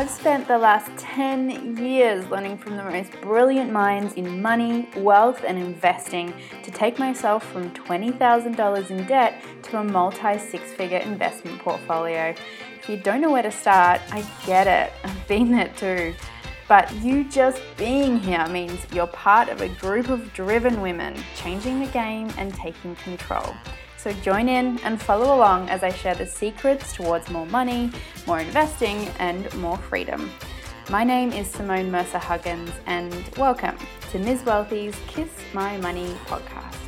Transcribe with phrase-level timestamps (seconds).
[0.00, 5.44] I've spent the last 10 years learning from the most brilliant minds in money, wealth,
[5.46, 11.58] and investing to take myself from $20,000 in debt to a multi six figure investment
[11.58, 12.34] portfolio.
[12.78, 14.90] If you don't know where to start, I get it.
[15.04, 16.14] I've been there too.
[16.66, 21.78] But you just being here means you're part of a group of driven women changing
[21.78, 23.54] the game and taking control.
[24.00, 27.92] So join in and follow along as I share the secrets towards more money,
[28.26, 30.30] more investing, and more freedom.
[30.88, 33.76] My name is Simone Mercer Huggins, and welcome
[34.10, 34.42] to Ms.
[34.44, 36.78] Wealthy's Kiss My Money podcast.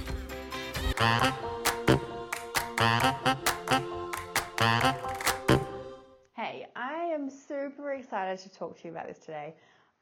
[6.35, 9.53] Hey, I am super excited to talk to you about this today.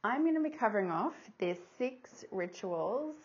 [0.04, 3.16] I'm going to be covering off the six rituals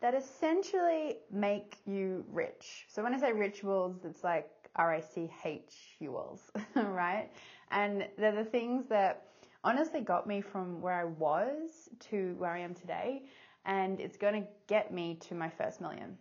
[0.00, 2.86] that essentially make you rich.
[2.88, 7.30] So when I say rituals, it's like R I C H U Ls, right?
[7.70, 9.26] And they're the things that
[9.62, 13.22] honestly got me from where I was to where I am today.
[13.66, 16.18] And it's going to get me to my first million,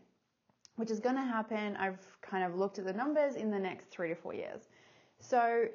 [0.77, 1.75] which is going to happen.
[1.75, 4.69] I've kind of looked at the numbers in the next three to four years.
[5.19, 5.65] So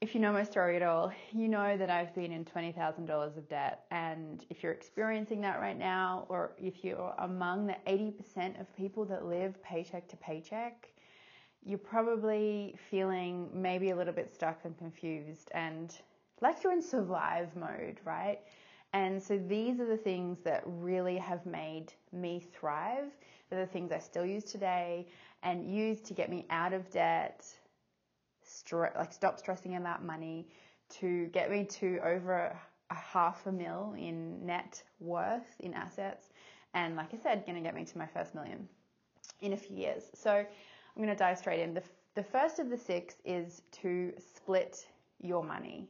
[0.00, 3.48] if you know my story at all, you know that I've been in $20,000 of
[3.50, 3.84] debt.
[3.90, 9.04] And if you're experiencing that right now, or if you're among the 80% of people
[9.04, 10.88] that live paycheck to paycheck,
[11.66, 15.98] you're probably feeling maybe a little bit stuck and confused and
[16.40, 18.40] like you're in survive mode, right?
[18.94, 23.10] And so these are the things that really have made me thrive.
[23.50, 25.06] They're the things I still use today
[25.42, 27.44] and use to get me out of debt,
[28.72, 30.48] like stop stressing about money,
[31.00, 32.56] to get me to over
[32.90, 36.30] a half a mil in net worth in assets,
[36.74, 38.68] and like I said, going to get me to my first million
[39.40, 40.04] in a few years.
[40.14, 40.46] So I'm
[40.96, 41.74] going to dive straight in.
[41.74, 41.82] The,
[42.14, 44.86] the first of the six is to split
[45.20, 45.88] your money.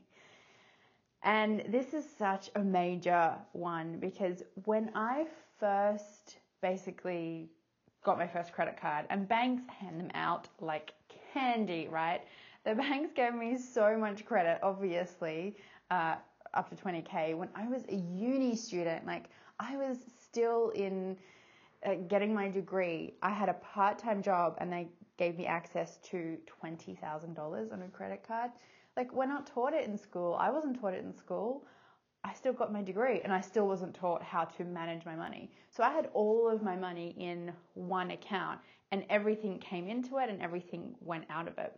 [1.22, 5.26] And this is such a major one because when I
[5.58, 7.50] first basically
[8.02, 10.92] got my first credit card, and banks hand them out like
[11.32, 12.22] candy, right?
[12.70, 15.56] The banks gave me so much credit, obviously,
[15.90, 16.14] uh,
[16.54, 19.04] up to 20k when I was a uni student.
[19.04, 19.24] Like
[19.58, 21.16] I was still in
[21.84, 23.14] uh, getting my degree.
[23.24, 24.86] I had a part-time job and they
[25.16, 28.52] gave me access to $20,000 on a credit card.
[28.96, 30.36] Like we're not taught it in school.
[30.38, 31.66] I wasn't taught it in school.
[32.22, 35.50] I still got my degree and I still wasn't taught how to manage my money.
[35.70, 38.60] So I had all of my money in one account
[38.92, 41.76] and everything came into it and everything went out of it.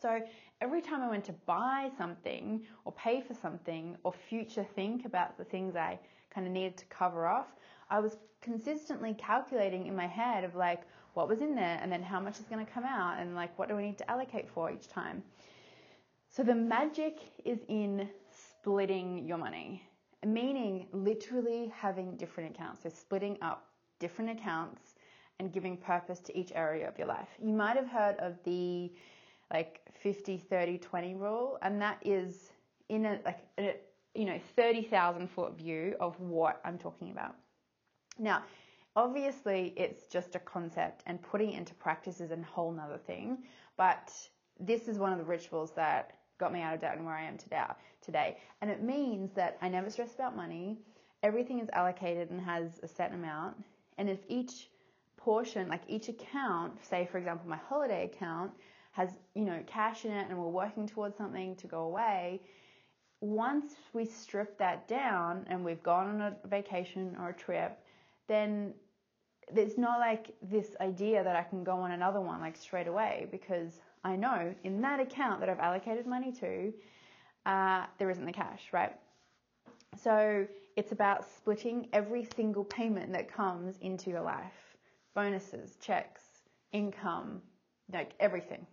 [0.00, 0.20] So
[0.60, 5.36] every time I went to buy something or pay for something or future think about
[5.36, 5.98] the things I
[6.30, 7.54] kind of needed to cover off,
[7.90, 10.82] I was consistently calculating in my head of like
[11.14, 13.56] what was in there and then how much is going to come out and like
[13.58, 15.22] what do I need to allocate for each time.
[16.28, 19.82] So the magic is in splitting your money,
[20.26, 22.82] meaning literally having different accounts.
[22.82, 23.68] So splitting up
[24.00, 24.96] different accounts
[25.38, 27.28] and giving purpose to each area of your life.
[27.40, 28.92] You might have heard of the
[29.52, 32.50] like 50 30 20 rule and that is
[32.88, 33.76] in a like a,
[34.14, 37.34] you know 30,000 foot view of what I'm talking about.
[38.18, 38.44] Now,
[38.96, 43.38] obviously it's just a concept and putting it into practice is a whole nother thing,
[43.76, 44.12] but
[44.60, 47.24] this is one of the rituals that got me out of debt and where I
[47.24, 47.62] am today.
[48.02, 50.78] Today, and it means that I never stress about money.
[51.22, 53.56] Everything is allocated and has a set amount,
[53.96, 54.68] and if each
[55.16, 58.52] portion, like each account, say for example my holiday account,
[58.94, 62.40] has, you know, cash in it and we're working towards something to go away,
[63.20, 67.78] once we strip that down and we've gone on a vacation or a trip,
[68.28, 68.72] then
[69.54, 73.26] it's not like this idea that I can go on another one like straight away
[73.32, 76.72] because I know in that account that I've allocated money to,
[77.46, 78.92] uh, there isn't the cash, right?
[80.00, 80.46] So
[80.76, 84.76] it's about splitting every single payment that comes into your life
[85.14, 86.22] bonuses, checks,
[86.72, 87.40] income,
[87.92, 88.66] like everything.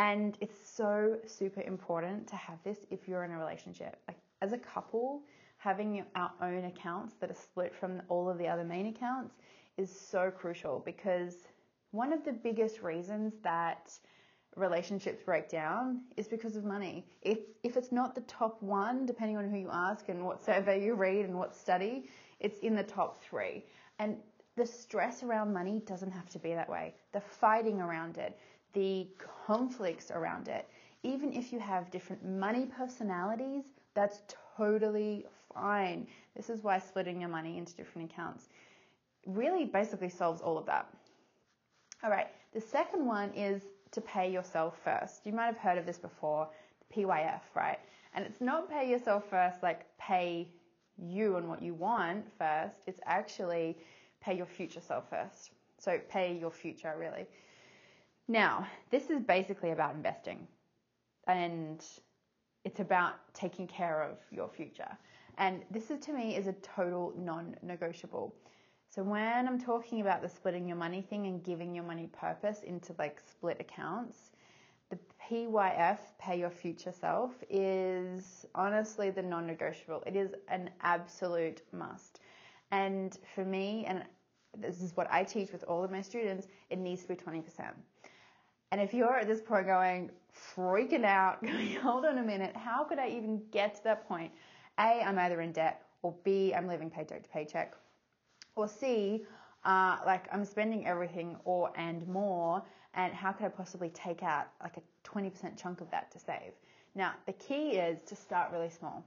[0.00, 3.98] And it's so super important to have this if you're in a relationship.
[4.08, 5.20] Like as a couple,
[5.58, 9.34] having our own accounts that are split from all of the other main accounts
[9.76, 11.34] is so crucial because
[11.90, 13.92] one of the biggest reasons that
[14.56, 17.06] relationships break down is because of money.
[17.20, 20.82] If if it's not the top one, depending on who you ask and what survey
[20.82, 22.08] you read and what study,
[22.38, 23.66] it's in the top three.
[23.98, 24.16] And
[24.56, 26.94] the stress around money doesn't have to be that way.
[27.12, 28.38] The fighting around it,
[28.72, 29.08] the
[29.46, 30.68] conflicts around it.
[31.02, 33.64] Even if you have different money personalities,
[33.94, 34.22] that's
[34.56, 36.06] totally fine.
[36.36, 38.48] This is why splitting your money into different accounts
[39.26, 40.88] really basically solves all of that.
[42.02, 43.62] All right, the second one is
[43.92, 45.26] to pay yourself first.
[45.26, 46.48] You might have heard of this before,
[46.94, 47.78] PYF, right?
[48.14, 50.48] And it's not pay yourself first, like pay
[50.96, 52.76] you and what you want first.
[52.86, 53.76] It's actually
[54.20, 55.50] pay your future self first.
[55.78, 57.26] So pay your future, really.
[58.30, 60.46] Now, this is basically about investing.
[61.26, 61.84] And
[62.64, 64.96] it's about taking care of your future.
[65.36, 68.32] And this is to me is a total non-negotiable.
[68.88, 72.62] So when I'm talking about the splitting your money thing and giving your money purpose
[72.62, 74.30] into like split accounts,
[74.90, 74.98] the
[75.28, 80.04] PYF, pay your future self, is honestly the non-negotiable.
[80.06, 82.20] It is an absolute must.
[82.70, 84.04] And for me, and
[84.56, 87.42] this is what I teach with all of my students, it needs to be 20%.
[88.72, 90.10] And if you're at this point going,
[90.56, 94.30] freaking out, going, hold on a minute, how could I even get to that point?
[94.78, 97.74] A, I'm either in debt, or B, I'm living paycheck to paycheck,
[98.56, 99.24] or C,
[99.64, 102.62] uh, like I'm spending everything or and more,
[102.94, 106.52] and how could I possibly take out like a 20% chunk of that to save?
[106.94, 109.04] Now, the key is to start really small,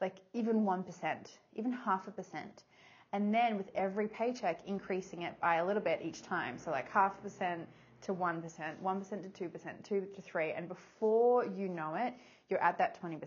[0.00, 1.16] like even 1%,
[1.54, 2.64] even half a percent.
[3.12, 6.56] And then with every paycheck, increasing it by a little bit each time.
[6.56, 7.68] So like half a percent,
[8.02, 8.42] to 1%,
[8.82, 12.14] 1% to 2%, 2 to 3, and before you know it,
[12.48, 13.20] you're at that 20%.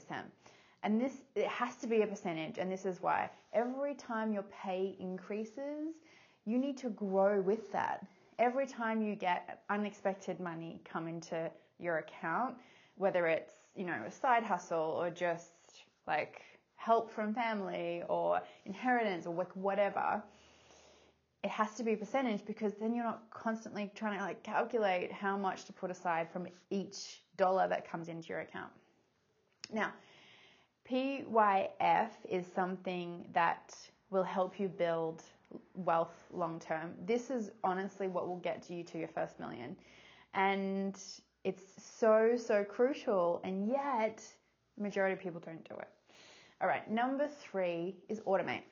[0.84, 3.30] And this, it has to be a percentage, and this is why.
[3.54, 5.96] Every time your pay increases,
[6.46, 8.06] you need to grow with that.
[8.38, 11.50] Every time you get unexpected money come into
[11.80, 12.56] your account,
[12.98, 15.52] whether it's, you know, a side hustle or just
[16.08, 16.42] like
[16.76, 20.22] help from family or inheritance or whatever,
[21.46, 25.38] it has to be percentage because then you're not constantly trying to like calculate how
[25.38, 28.72] much to put aside from each dollar that comes into your account.
[29.72, 29.94] Now,
[30.90, 33.76] PYF is something that
[34.10, 35.22] will help you build
[35.76, 36.96] wealth long term.
[37.06, 39.76] This is honestly what will get you to your first million.
[40.34, 41.00] And
[41.44, 44.24] it's so, so crucial, and yet,
[44.80, 45.90] majority of people don't do it.
[46.60, 48.64] All right, number three is automate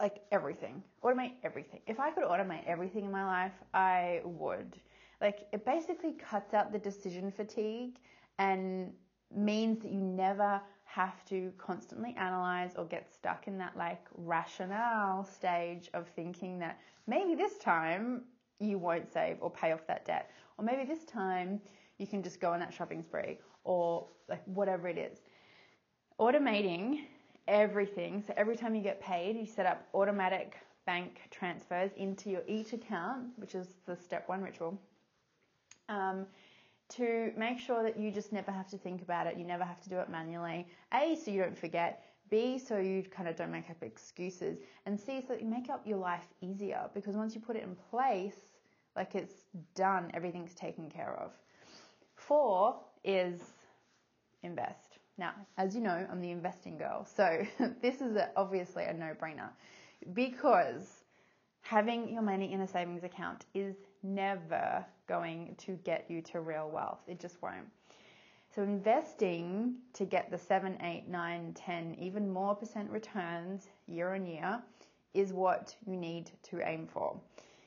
[0.00, 0.82] like everything.
[1.04, 1.80] Automate everything.
[1.86, 4.76] If I could automate everything in my life, I would.
[5.20, 7.98] Like it basically cuts out the decision fatigue
[8.38, 8.92] and
[9.34, 15.24] means that you never have to constantly analyze or get stuck in that like rationale
[15.24, 18.22] stage of thinking that maybe this time
[18.58, 21.60] you won't save or pay off that debt or maybe this time
[21.98, 25.18] you can just go on that shopping spree or like whatever it is.
[26.18, 27.00] Automating
[27.48, 28.22] everything.
[28.24, 30.56] So every time you get paid, you set up automatic
[30.86, 34.78] bank transfers into your each account, which is the step one ritual,
[35.88, 36.26] um,
[36.90, 39.36] to make sure that you just never have to think about it.
[39.36, 40.66] You never have to do it manually.
[40.94, 42.04] A, so you don't forget.
[42.30, 44.58] B, so you kind of don't make up excuses.
[44.86, 47.62] And C, so that you make up your life easier because once you put it
[47.62, 48.36] in place,
[48.96, 49.44] like it's
[49.74, 51.32] done, everything's taken care of.
[52.16, 53.40] Four is
[54.42, 54.87] invest.
[55.18, 57.44] Now, as you know, I'm the investing girl, so
[57.82, 59.50] this is a, obviously a no brainer
[60.14, 61.04] because
[61.60, 63.74] having your money in a savings account is
[64.04, 67.00] never going to get you to real wealth.
[67.08, 67.66] It just won't.
[68.54, 74.24] So, investing to get the 7, 8, 9, 10, even more percent returns year on
[74.24, 74.62] year
[75.14, 77.20] is what you need to aim for.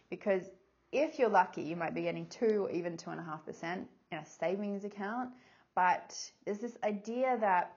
[0.09, 0.49] Because
[0.91, 5.29] if you're lucky, you might be getting 2 or even 2.5% in a savings account
[5.75, 7.75] but there's this idea that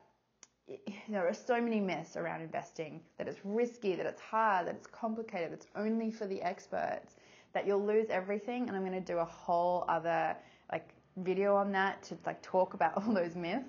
[1.09, 4.87] there are so many myths around investing that it's risky, that it's hard, that it's
[4.87, 7.17] complicated, it's only for the experts,
[7.53, 8.69] that you'll lose everything.
[8.69, 10.37] And I'm going to do a whole other
[10.73, 13.69] like video on that to like talk about all those myths.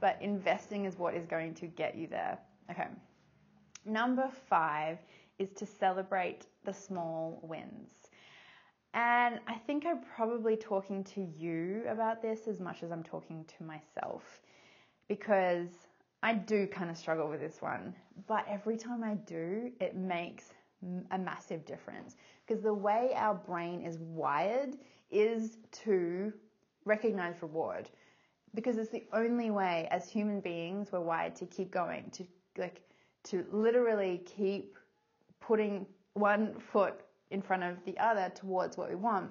[0.00, 2.38] But investing is what is going to get you there.
[2.70, 2.88] Okay.
[3.84, 4.98] Number five
[5.38, 8.01] is to celebrate the small wins.
[8.94, 13.44] And I think I'm probably talking to you about this as much as I'm talking
[13.58, 14.42] to myself
[15.08, 15.68] because
[16.22, 17.94] I do kind of struggle with this one.
[18.26, 20.52] But every time I do, it makes
[21.10, 24.76] a massive difference because the way our brain is wired
[25.10, 26.32] is to
[26.84, 27.88] recognize reward
[28.54, 32.26] because it's the only way as human beings we're wired to keep going to
[32.58, 32.82] like
[33.24, 34.76] to literally keep
[35.40, 39.30] putting one foot in front of the other towards what we want,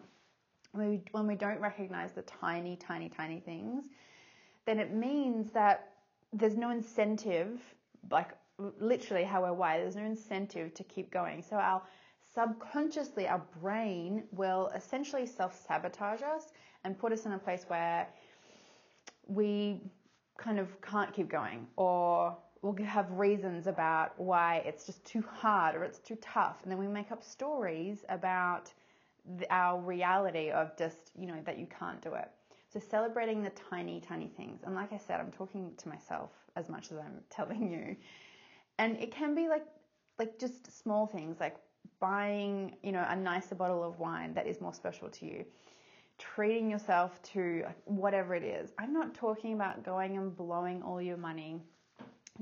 [0.74, 3.86] when we, when we don't recognize the tiny, tiny, tiny things,
[4.66, 5.94] then it means that
[6.34, 7.60] there's no incentive,
[8.10, 8.30] like
[8.80, 11.42] literally how we're wired, there's no incentive to keep going.
[11.42, 11.82] So our
[12.34, 16.54] subconsciously, our brain will essentially self sabotage us
[16.84, 18.08] and put us in a place where
[19.28, 19.82] we
[20.38, 25.76] kind of can't keep going or we'll have reasons about why it's just too hard
[25.76, 26.60] or it's too tough.
[26.64, 28.72] And then we make up stories about
[29.38, 32.30] the, our reality of just, you know, that you can't do it.
[32.72, 34.62] So celebrating the tiny, tiny things.
[34.64, 37.96] And like I said, I'm talking to myself as much as I'm telling you.
[38.78, 39.66] And it can be like
[40.20, 41.56] like just small things like
[42.00, 45.46] buying, you know, a nicer bottle of wine that is more special to you.
[46.20, 48.72] Treating yourself to whatever it is.
[48.78, 51.64] I'm not talking about going and blowing all your money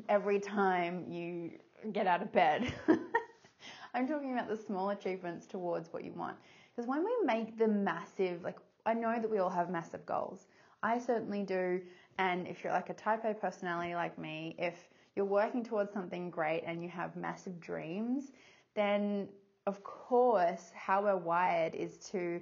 [0.08, 1.52] every time you
[1.92, 2.74] get out of bed.
[3.94, 6.38] I'm talking about the small achievements towards what you want.
[6.76, 10.48] Because when we make the massive, like, I know that we all have massive goals.
[10.84, 11.82] I certainly do.
[12.18, 16.30] And if you're like a type A personality like me, if you're working towards something
[16.30, 18.32] great and you have massive dreams,
[18.76, 19.28] then
[19.68, 22.42] of course, how we're wired is to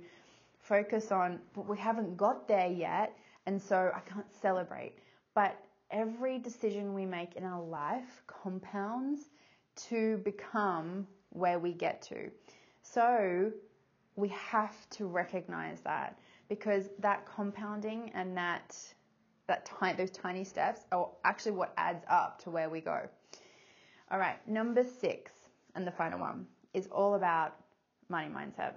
[0.59, 3.13] focus on, but we haven't got there yet,
[3.45, 4.93] and so I can't celebrate.
[5.33, 5.57] But
[5.91, 9.29] every decision we make in our life compounds
[9.75, 12.29] to become where we get to.
[12.81, 13.51] So
[14.15, 16.17] we have to recognize that
[16.49, 18.75] because that compounding and that
[19.47, 23.07] that tiny, those tiny steps are actually what adds up to where we go.
[24.11, 25.31] All right, number six,
[25.75, 27.55] and the final one is all about
[28.09, 28.73] money mindset.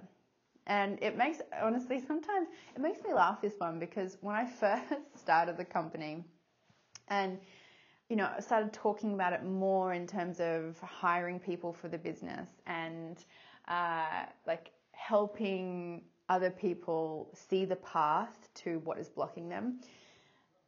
[0.67, 4.83] And it makes, honestly, sometimes it makes me laugh this one because when I first
[5.15, 6.23] started the company,
[7.11, 7.37] and
[8.09, 12.49] you know, started talking about it more in terms of hiring people for the business
[12.67, 13.23] and
[13.69, 19.79] uh, like helping other people see the path to what is blocking them.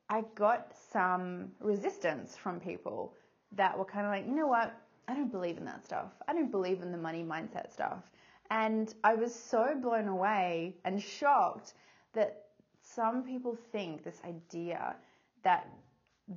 [0.10, 3.14] I got some resistance from people
[3.58, 4.74] that were kind of like, you know what,
[5.10, 6.12] I don't believe in that stuff.
[6.30, 8.10] I don't believe in the money mindset stuff.
[8.52, 11.74] And I was so blown away and shocked
[12.14, 12.46] that
[12.82, 14.96] some people think this idea
[15.44, 15.68] that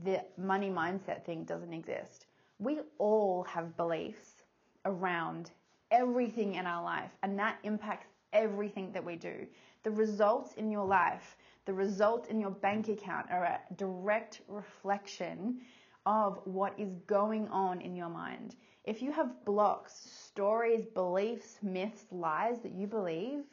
[0.02, 2.26] the money mindset thing doesn't exist.
[2.58, 4.42] We all have beliefs
[4.84, 5.50] around
[5.90, 9.46] everything in our life, and that impacts everything that we do.
[9.82, 15.60] The results in your life, the results in your bank account are a direct reflection
[16.06, 18.54] of what is going on in your mind.
[18.84, 23.44] If you have blocks, stories, beliefs, myths, lies that you believe,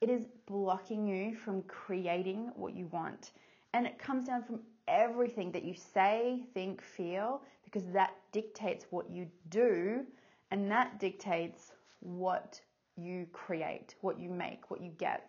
[0.00, 3.32] it is blocking you from creating what you want.
[3.74, 9.10] And it comes down from everything that you say, think, feel, because that dictates what
[9.10, 10.04] you do
[10.50, 12.60] and that dictates what
[12.96, 15.28] you create, what you make, what you get.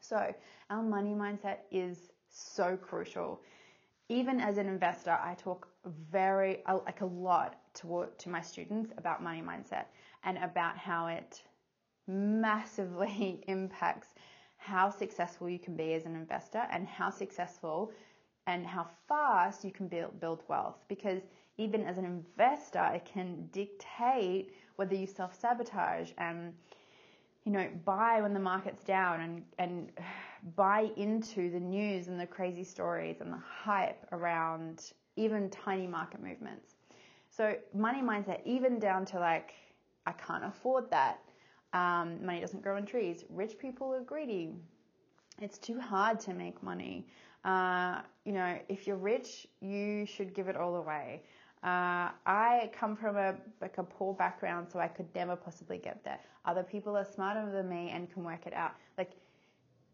[0.00, 0.34] So,
[0.70, 3.40] our money mindset is so crucial.
[4.08, 5.68] Even as an investor, I talk
[6.10, 9.86] very, uh, like a lot to, to my students about money mindset
[10.24, 11.42] and about how it
[12.06, 14.08] massively impacts
[14.56, 17.92] how successful you can be as an investor and how successful
[18.50, 21.22] and how fast you can build, build wealth because
[21.56, 26.52] even as an investor it can dictate whether you self-sabotage and
[27.44, 29.92] you know buy when the market's down and, and
[30.56, 36.22] buy into the news and the crazy stories and the hype around even tiny market
[36.22, 36.76] movements.
[37.28, 39.52] So money mindset even down to like
[40.06, 41.20] i can't afford that.
[41.72, 43.24] Um, money doesn't grow on trees.
[43.28, 44.54] Rich people are greedy.
[45.40, 47.06] It's too hard to make money
[47.44, 51.22] uh, you know, if you're rich, you should give it all away.
[51.62, 56.02] Uh, I come from a like a poor background, so I could never possibly get
[56.04, 56.18] there.
[56.44, 58.72] Other people are smarter than me and can work it out.
[58.96, 59.12] Like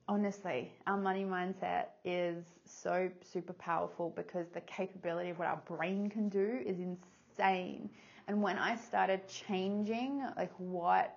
[0.09, 6.09] honestly, our money mindset is so super powerful because the capability of what our brain
[6.09, 7.91] can do is insane.
[8.29, 11.17] And when I started changing like what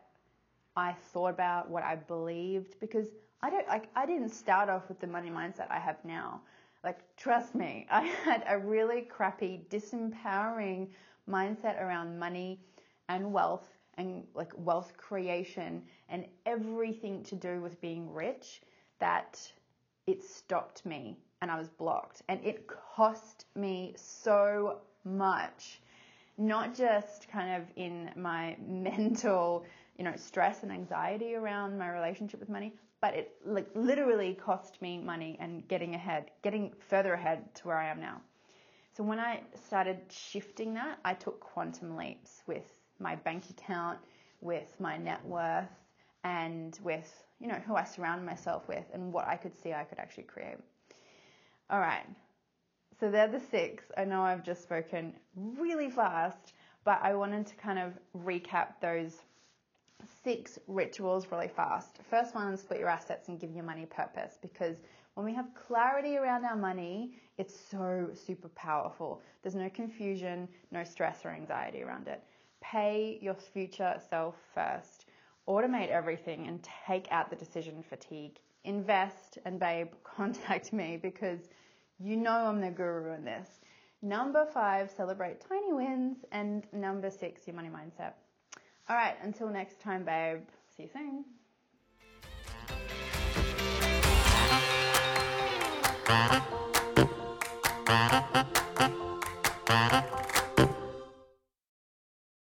[0.75, 3.07] I thought about, what I believed, because
[3.41, 6.41] I don't like I didn't start off with the money mindset I have now.
[6.83, 10.87] Like trust me, I had a really crappy, disempowering
[11.29, 12.59] mindset around money
[13.07, 13.67] and wealth
[13.97, 18.61] and like wealth creation and everything to do with being rich
[18.99, 19.39] that
[20.07, 25.81] it stopped me and I was blocked and it cost me so much
[26.37, 29.65] not just kind of in my mental
[29.97, 34.81] you know stress and anxiety around my relationship with money but it like literally cost
[34.81, 38.21] me money and getting ahead, getting further ahead to where I am now.
[38.95, 43.99] So when I started shifting that, I took quantum leaps with my bank account,
[44.41, 45.69] with my net worth,
[46.23, 49.83] and with you know who I surround myself with and what I could see I
[49.83, 50.57] could actually create.
[51.69, 52.05] All right.
[52.99, 53.85] So they're the six.
[53.95, 56.53] I know I've just spoken really fast,
[56.83, 57.93] but I wanted to kind of
[58.25, 59.21] recap those
[60.23, 61.99] six rituals really fast.
[62.09, 64.77] First one, split your assets and give your money purpose because
[65.15, 69.21] when we have clarity around our money, it's so super powerful.
[69.41, 72.23] There's no confusion, no stress or anxiety around it.
[72.61, 75.05] Pay your future self first.
[75.47, 78.39] automate everything and take out the decision fatigue.
[78.65, 81.49] Invest and babe, contact me because
[81.99, 83.59] you know I'm the guru in this.
[84.01, 86.19] Number five, celebrate tiny wins.
[86.31, 88.13] And number six, your money mindset.
[88.89, 90.39] All right, until next time, babe.
[90.75, 91.25] See you soon.